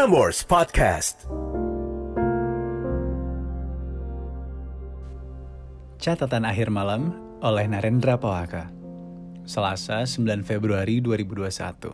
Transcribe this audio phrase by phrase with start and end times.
[0.00, 1.28] Prambors Podcast.
[6.00, 7.12] Catatan akhir malam
[7.44, 8.72] oleh Narendra Pawaka.
[9.44, 11.92] Selasa 9 Februari 2021.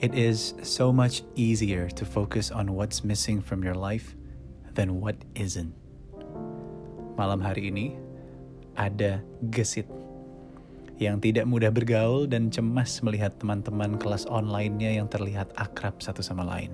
[0.00, 4.16] It is so much easier to focus on what's missing from your life
[4.72, 5.76] than what isn't.
[7.20, 8.00] Malam hari ini
[8.72, 9.20] ada
[9.52, 9.84] gesit
[11.02, 16.46] yang tidak mudah bergaul dan cemas melihat teman-teman kelas online-nya yang terlihat akrab satu sama
[16.46, 16.70] lain.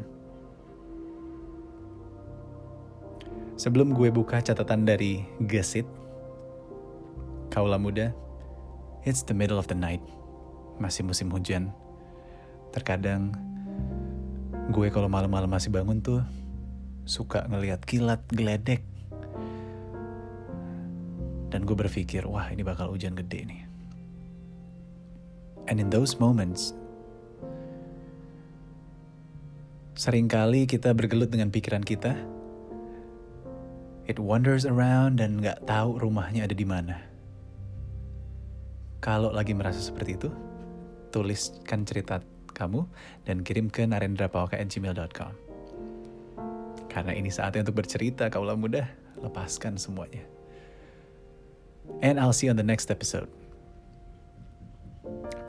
[3.56, 5.84] Sebelum gue buka catatan dari Gesit,
[7.52, 8.12] Kaula muda,
[9.04, 10.00] it's the middle of the night.
[10.80, 11.68] Masih musim hujan.
[12.72, 13.36] Terkadang
[14.72, 16.24] gue kalau malam-malam masih bangun tuh
[17.04, 18.80] suka ngelihat kilat geledek.
[21.50, 23.69] Dan gue berpikir, wah ini bakal hujan gede nih.
[25.70, 26.74] And in those moments,
[29.94, 32.18] sering kali kita bergelut dengan pikiran kita,
[34.10, 36.98] It wanders around dan nggak tahu rumahnya ada di mana.
[38.98, 40.34] Kalau lagi merasa seperti itu,
[41.14, 42.18] tuliskan cerita
[42.50, 42.90] kamu
[43.22, 45.32] dan kirim ke narendrapawaka@gmail.com.
[46.90, 48.90] Karena ini saatnya untuk bercerita, kaulah muda,
[49.22, 50.26] lepaskan semuanya.
[52.02, 53.30] And I'll see you on the next episode.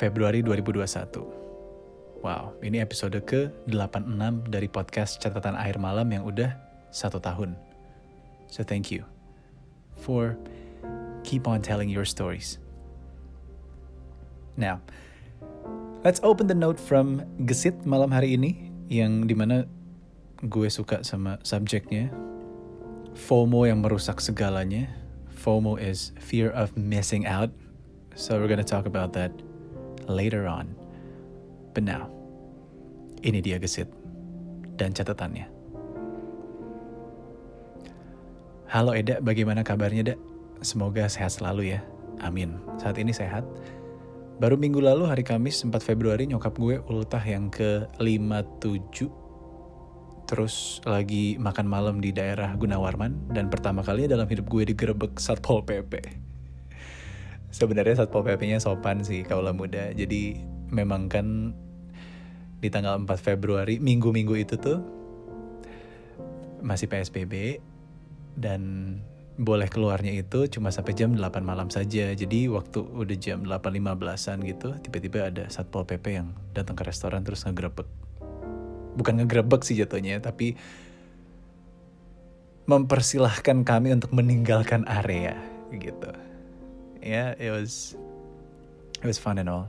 [0.02, 2.26] Februari 2021.
[2.26, 6.58] Wow, ini episode ke-86 dari podcast Catatan Akhir Malam yang udah
[6.90, 7.54] satu tahun.
[8.50, 9.06] So thank you
[10.02, 10.42] for
[11.22, 12.58] keep on telling your stories.
[14.58, 14.82] Now,
[16.02, 19.70] let's open the note from Gesit malam hari ini yang di mana
[20.42, 22.10] gue suka sama subjeknya.
[23.14, 24.90] FOMO yang merusak segalanya.
[25.30, 27.54] FOMO is fear of missing out.
[28.18, 29.30] So we're gonna talk about that
[30.08, 30.72] later on.
[31.72, 32.10] But now,
[33.22, 33.90] ini dia Gesit
[34.80, 35.46] dan catatannya.
[38.72, 40.16] Halo Eda, bagaimana kabarnya Eda?
[40.64, 41.84] Semoga sehat selalu ya.
[42.24, 42.56] Amin.
[42.80, 43.44] Saat ini sehat.
[44.42, 49.22] Baru minggu lalu hari Kamis 4 Februari nyokap gue ultah yang ke-57
[50.32, 55.60] terus lagi makan malam di daerah Gunawarman dan pertama kalinya dalam hidup gue digerebek Satpol
[55.68, 56.00] PP.
[57.52, 59.92] Sebenarnya Satpol PP-nya sopan sih kaulah muda.
[59.92, 60.40] Jadi
[60.72, 61.52] memang kan
[62.64, 64.80] di tanggal 4 Februari minggu-minggu itu tuh
[66.62, 67.60] masih PSBB
[68.38, 68.62] dan
[69.42, 72.14] boleh keluarnya itu cuma sampai jam 8 malam saja.
[72.14, 77.44] Jadi waktu udah jam 8.15an gitu, tiba-tiba ada Satpol PP yang datang ke restoran terus
[77.44, 77.88] ngegrebek.
[78.96, 80.54] Bukan ngegrebek sih jatuhnya, tapi
[82.70, 85.36] mempersilahkan kami untuk meninggalkan area
[85.74, 86.12] gitu.
[87.02, 87.98] Yeah, it was
[89.02, 89.68] it was fun and all.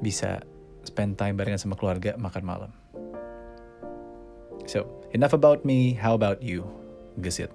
[0.00, 0.46] Bisa
[0.86, 2.72] spend time barengan sama keluarga makan malam.
[4.64, 6.64] So, enough about me, how about you?
[7.18, 7.50] gesit.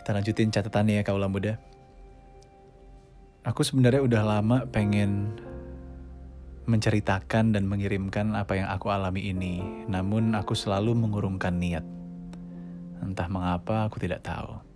[0.00, 1.60] Kita lanjutin catatannya ya kaulah muda.
[3.46, 5.38] Aku sebenarnya udah lama pengen
[6.68, 11.82] menceritakan dan mengirimkan apa yang aku alami ini, namun aku selalu mengurungkan niat.
[13.00, 14.69] Entah mengapa aku tidak tahu.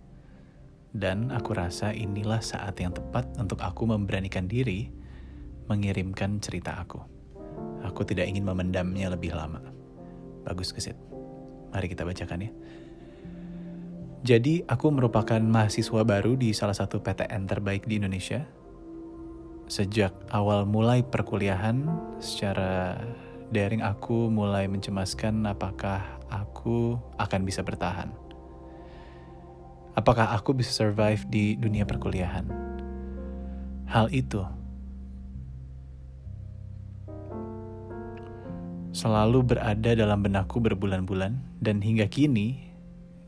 [0.95, 4.87] Dan aku rasa inilah saat yang tepat untuk aku memberanikan diri
[5.67, 7.03] mengirimkan cerita aku.
[7.83, 9.59] Aku tidak ingin memendamnya lebih lama.
[10.47, 10.95] Bagus kesit.
[11.75, 12.51] Mari kita bacakan ya.
[14.25, 18.41] Jadi aku merupakan mahasiswa baru di salah satu PTN terbaik di Indonesia.
[19.69, 21.85] Sejak awal mulai perkuliahan,
[22.17, 22.97] secara
[23.53, 26.01] daring aku mulai mencemaskan apakah
[26.31, 28.24] aku akan bisa bertahan.
[29.95, 32.43] Apakah aku bisa survive di dunia perkuliahan?
[33.87, 34.43] Hal itu
[38.95, 42.71] selalu berada dalam benakku berbulan-bulan dan hingga kini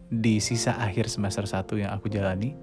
[0.07, 2.55] di sisa akhir semester 1 yang aku jalani,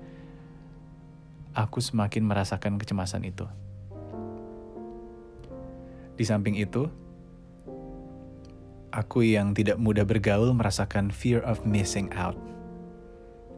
[1.52, 3.44] aku semakin merasakan kecemasan itu.
[6.16, 6.88] Di samping itu,
[8.88, 12.38] aku yang tidak mudah bergaul merasakan fear of missing out,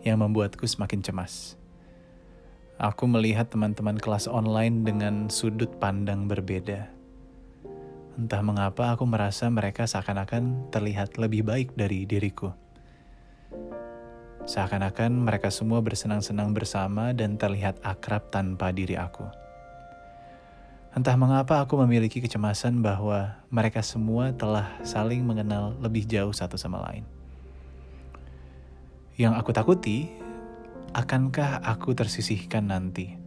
[0.07, 1.59] yang membuatku semakin cemas.
[2.79, 6.87] Aku melihat teman-teman kelas online dengan sudut pandang berbeda.
[8.15, 12.55] Entah mengapa aku merasa mereka seakan-akan terlihat lebih baik dari diriku.
[14.47, 19.27] Seakan-akan mereka semua bersenang-senang bersama dan terlihat akrab tanpa diri aku.
[20.97, 26.81] Entah mengapa aku memiliki kecemasan bahwa mereka semua telah saling mengenal lebih jauh satu sama
[26.89, 27.05] lain.
[29.17, 30.13] Yang aku takuti,
[30.93, 33.27] akankah aku tersisihkan nanti?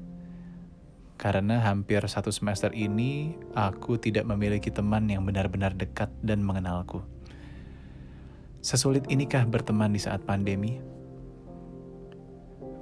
[1.19, 7.03] karena hampir satu semester ini aku tidak memiliki teman yang benar-benar dekat dan mengenalku.
[8.63, 10.79] Sesulit inikah berteman di saat pandemi?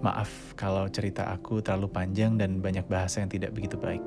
[0.06, 4.06] Maaf kalau cerita aku terlalu panjang dan banyak bahasa yang tidak begitu baik.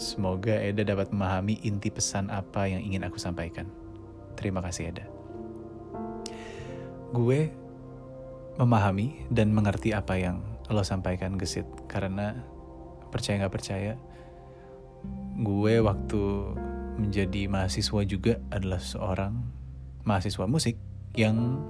[0.00, 3.68] Semoga Eda dapat memahami inti pesan apa yang ingin aku sampaikan.
[4.40, 5.04] Terima kasih Eda.
[7.12, 7.52] Gue
[8.56, 12.34] memahami dan mengerti apa yang lo sampaikan gesit karena
[13.12, 13.94] percaya nggak percaya
[15.36, 16.22] gue waktu
[16.96, 19.36] menjadi mahasiswa juga adalah seorang
[20.08, 20.80] mahasiswa musik
[21.12, 21.60] yang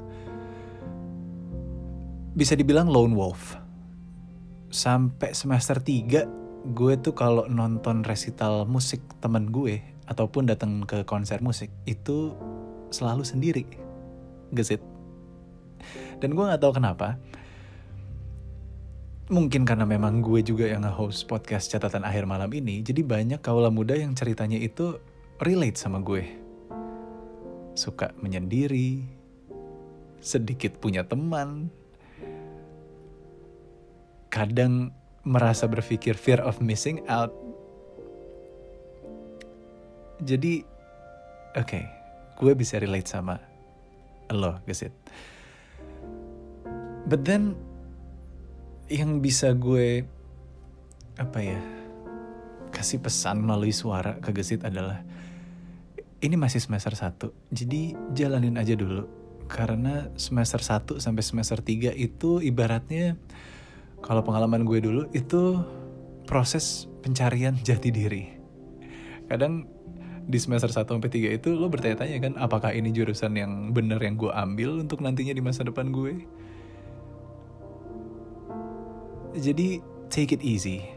[2.36, 3.58] bisa dibilang lone wolf.
[4.70, 11.42] Sampai semester 3 gue tuh kalau nonton resital musik temen gue ataupun datang ke konser
[11.42, 12.34] musik itu
[12.94, 13.64] selalu sendiri.
[14.54, 14.95] Gesit.
[16.18, 17.20] Dan gue gak tahu kenapa.
[19.26, 23.74] Mungkin karena memang gue juga yang nge-host podcast catatan akhir malam ini, jadi banyak kaula
[23.74, 25.02] muda yang ceritanya itu
[25.42, 26.22] relate sama gue.
[27.74, 29.02] Suka menyendiri,
[30.22, 31.74] sedikit punya teman,
[34.30, 34.94] kadang
[35.26, 37.34] merasa berpikir fear of missing out.
[40.22, 40.62] Jadi,
[41.58, 41.84] oke, okay,
[42.38, 43.42] gue bisa relate sama
[44.30, 44.94] lo, gesit.
[47.06, 47.54] But then,
[48.90, 50.02] yang bisa gue,
[51.18, 51.62] apa ya,
[52.74, 55.06] kasih pesan melalui suara ke gesit adalah,
[56.18, 59.06] ini masih semester 1, jadi jalanin aja dulu.
[59.46, 63.14] Karena semester 1 sampai semester 3 itu ibaratnya
[64.02, 65.62] kalau pengalaman gue dulu itu
[66.26, 68.26] proses pencarian jati diri.
[69.30, 69.70] Kadang
[70.26, 74.18] di semester 1 sampai 3 itu lo bertanya-tanya kan apakah ini jurusan yang benar yang
[74.18, 76.26] gue ambil untuk nantinya di masa depan gue.
[79.36, 80.88] Jadi take it easy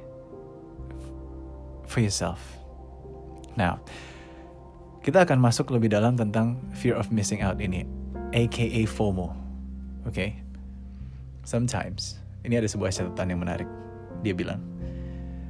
[1.86, 2.39] for yourself.
[3.59, 3.83] Now,
[5.03, 7.83] kita akan masuk lebih dalam tentang fear of missing out ini,
[8.31, 9.36] aka FOMO.
[10.07, 10.15] Oke.
[10.15, 10.30] Okay?
[11.44, 13.68] Sometimes ini ada sebuah catatan yang menarik.
[14.24, 14.63] Dia bilang,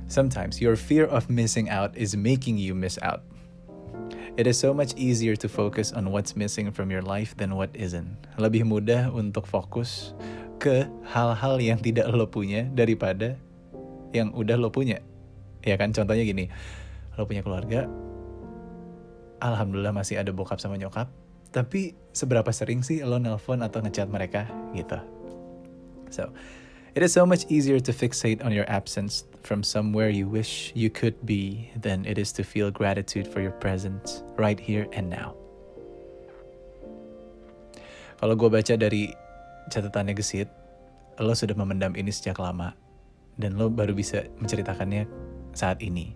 [0.10, 3.22] Sometimes your fear of missing out is making you miss out.
[4.40, 7.70] It is so much easier to focus on what's missing from your life than what
[7.78, 8.18] isn't.
[8.40, 10.18] Lebih mudah untuk fokus
[10.60, 13.40] ke hal-hal yang tidak lo punya daripada
[14.12, 15.00] yang udah lo punya.
[15.64, 16.52] Ya kan, contohnya gini,
[17.16, 17.88] lo punya keluarga,
[19.40, 21.08] alhamdulillah masih ada bokap sama nyokap,
[21.56, 24.46] tapi seberapa sering sih lo nelpon atau ngechat mereka
[24.76, 25.00] gitu.
[26.12, 26.32] So,
[26.98, 30.90] It is so much easier to fixate on your absence from somewhere you wish you
[30.90, 35.38] could be than it is to feel gratitude for your presence right here and now.
[38.18, 39.14] Kalau gue baca dari
[39.70, 40.50] catatannya Gesit,
[41.22, 42.74] lo sudah memendam ini sejak lama
[43.40, 45.08] dan lo baru bisa menceritakannya
[45.56, 46.12] saat ini.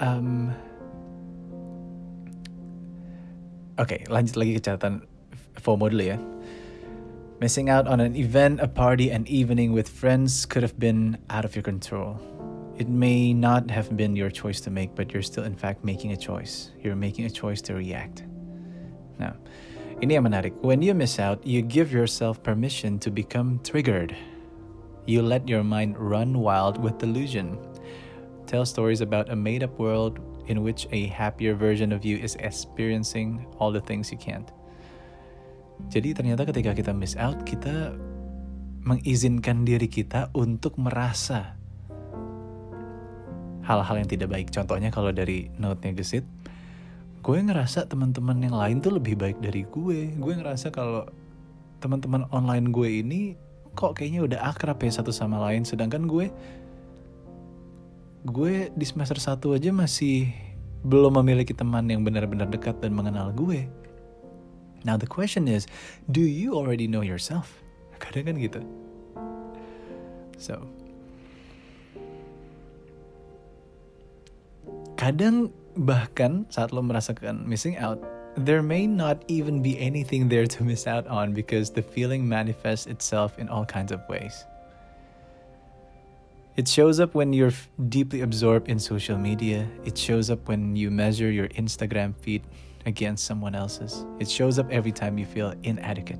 [0.00, 0.52] Um,
[3.80, 5.08] Oke, okay, lanjut lagi ke catatan
[5.56, 6.20] FOMO dulu ya.
[7.40, 11.48] Missing out on an event, a party, an evening with friends could have been out
[11.48, 12.20] of your control.
[12.76, 16.12] It may not have been your choice to make, but you're still, in fact, making
[16.12, 16.76] a choice.
[16.84, 18.28] You're making a choice to react.
[19.16, 19.36] Now,
[20.00, 20.56] ini yang menarik.
[20.64, 24.16] When you miss out, you give yourself permission to become triggered.
[25.04, 27.60] You let your mind run wild with delusion.
[28.48, 30.18] Tell stories about a made up world
[30.48, 34.48] in which a happier version of you is experiencing all the things you can't.
[35.88, 37.96] Jadi ternyata ketika kita miss out, kita
[38.84, 41.56] mengizinkan diri kita untuk merasa
[43.64, 44.48] hal-hal yang tidak baik.
[44.48, 46.24] Contohnya kalau dari note-nya Gesit,
[47.20, 50.08] gue ngerasa teman-teman yang lain tuh lebih baik dari gue.
[50.16, 51.04] Gue ngerasa kalau
[51.84, 53.20] teman-teman online gue ini
[53.76, 56.32] kok kayaknya udah akrab ya satu sama lain, sedangkan gue
[58.28, 60.28] gue di semester 1 aja masih
[60.84, 63.68] belum memiliki teman yang benar-benar dekat dan mengenal gue.
[64.84, 65.68] Now the question is,
[66.08, 67.60] do you already know yourself?
[68.00, 68.64] Kadang kan gitu.
[70.40, 70.56] So,
[74.96, 77.98] kadang bahkan saat lo merasakan missing out,
[78.36, 82.86] there may not even be anything there to miss out on because the feeling manifests
[82.86, 84.44] itself in all kinds of ways.
[86.56, 87.54] It shows up when you're
[87.88, 89.66] deeply absorbed in social media.
[89.84, 92.42] It shows up when you measure your Instagram feed
[92.86, 94.04] against someone else's.
[94.18, 96.18] It shows up every time you feel inadequate.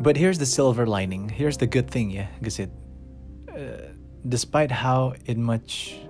[0.00, 1.28] But here's the silver lining.
[1.28, 2.68] Here's the good thing, yeah, Gasit.
[4.24, 6.00] Despite how it much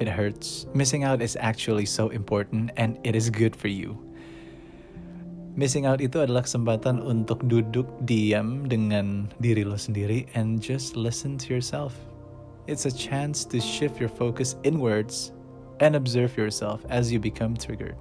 [0.00, 4.00] it hurts, missing out is actually so important and it is good for you.
[5.52, 11.36] Missing out itu adalah kesempatan untuk duduk diam dengan diri lo sendiri and just listen
[11.36, 11.92] to yourself.
[12.64, 15.36] It's a chance to shift your focus inwards
[15.84, 18.00] and observe yourself as you become triggered.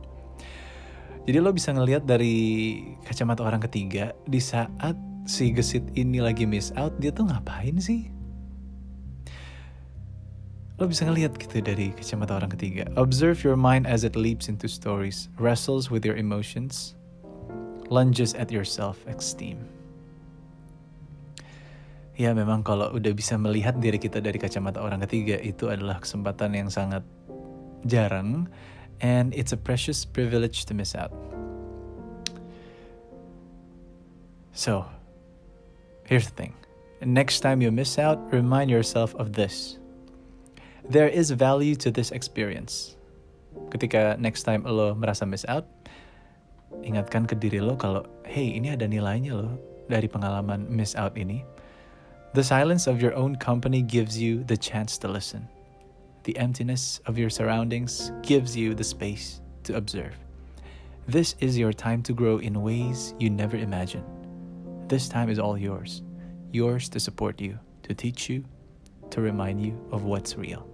[1.27, 4.95] Jadi lo bisa ngelihat dari kacamata orang ketiga di saat
[5.27, 8.22] si gesit ini lagi miss out, dia tuh ngapain sih?
[10.83, 12.83] Lo bisa ngelihat gitu dari kacamata orang ketiga.
[12.99, 16.99] Observe your mind as it leaps into stories, wrestles with your emotions,
[17.87, 19.63] lunges at your self-esteem.
[22.19, 26.51] Ya memang kalau udah bisa melihat diri kita dari kacamata orang ketiga itu adalah kesempatan
[26.51, 27.07] yang sangat
[27.87, 28.51] jarang
[28.99, 31.15] and it's a precious privilege to miss out.
[34.51, 34.83] So,
[36.03, 36.51] here's the thing.
[36.99, 39.79] Next time you miss out, remind yourself of this.
[40.83, 42.99] There is value to this experience.
[43.71, 45.63] Ketika next time lo merasa miss out,
[46.83, 49.55] ingatkan ke diri lo kalau hey ini ada nilainya lo
[49.87, 51.47] dari pengalaman miss out ini.
[52.35, 55.47] The silence of your own company gives you the chance to listen.
[56.27, 60.19] The emptiness of your surroundings gives you the space to observe.
[61.07, 64.07] This is your time to grow in ways you never imagined.
[64.91, 66.03] This time is all yours.
[66.51, 67.55] Yours to support you,
[67.87, 68.43] to teach you,
[69.11, 70.72] to remind you of what's real.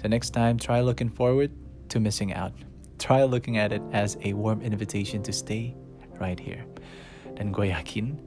[0.00, 1.52] So next time, try looking forward
[1.92, 2.56] to missing out.
[3.00, 5.74] try looking at it as a warm invitation to stay
[6.20, 6.62] right here.
[7.34, 8.20] Dan gue yakin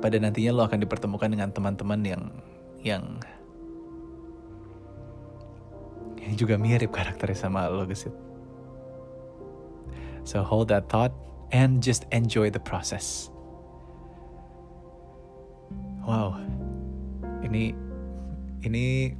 [0.00, 2.24] pada nantinya lo akan dipertemukan dengan teman-teman yang
[2.80, 3.04] yang
[6.16, 8.16] yang juga mirip karakternya sama lo gesit.
[10.24, 11.12] So hold that thought
[11.52, 13.28] and just enjoy the process.
[16.00, 16.40] Wow,
[17.44, 17.76] ini
[18.60, 19.16] ini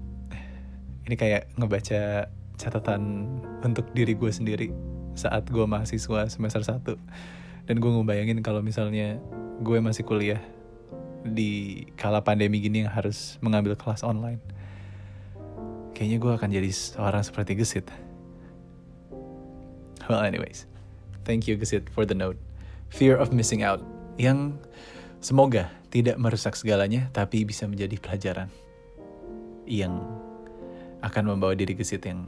[1.09, 2.29] ini kayak ngebaca
[2.61, 3.03] catatan
[3.65, 4.69] untuk diri gue sendiri
[5.17, 9.17] saat gue mahasiswa semester 1 dan gue ngebayangin kalau misalnya
[9.65, 10.41] gue masih kuliah
[11.25, 14.41] di kala pandemi gini yang harus mengambil kelas online.
[15.93, 17.89] Kayaknya gue akan jadi seorang seperti Gesit.
[20.09, 20.65] Well anyways
[21.25, 22.41] thank you Gesit for the note.
[22.93, 23.81] Fear of missing out
[24.21, 24.61] yang
[25.21, 28.49] semoga tidak merusak segalanya tapi bisa menjadi pelajaran
[29.71, 30.03] yang
[31.07, 32.27] akan membawa diri ke situ yang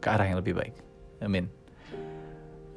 [0.00, 0.74] ke arah yang lebih baik.
[1.20, 1.52] Amin.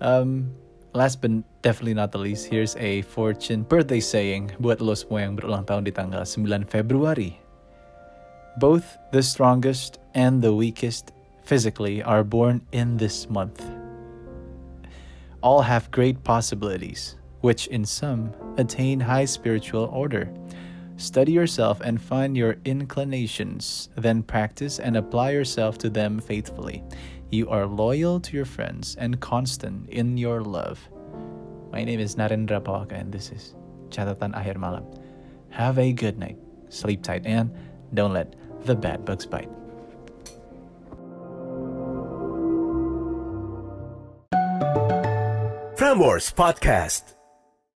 [0.03, 0.53] Um,
[0.93, 1.31] last but
[1.65, 5.87] definitely not the least, here's a fortune birthday saying buat lo semua yang berulang tahun
[5.87, 7.39] di tanggal 9 Februari.
[8.57, 11.13] Both the strongest and the weakest
[11.45, 13.61] physically are born in this month.
[15.45, 20.27] All have great possibilities, which in some attain high spiritual order.
[20.97, 26.83] Study yourself and find your inclinations, then practice and apply yourself to them faithfully.
[27.29, 30.79] You are loyal to your friends and constant in your love.
[31.71, 33.53] My name is Narendra Pawaka and this is
[33.89, 34.85] Catatan Akhir Malam.
[35.49, 36.39] Have a good night,
[36.69, 37.53] sleep tight, and
[37.93, 38.33] don't let
[38.65, 39.49] the bad bugs bite.
[45.77, 47.16] Frameworks Podcast